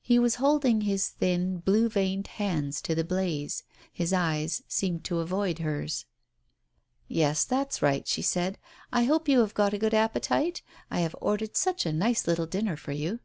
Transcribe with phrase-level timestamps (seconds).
[0.00, 3.62] He was holding his thin, blue veined hands to the blaze.
[3.92, 6.06] His eyes seemed to avoid hers.
[7.08, 8.56] "Yes, that's right," she said.
[8.90, 10.62] "I hope you have got a good appetite?
[10.90, 13.20] I have ordered such a nice little dinner for you."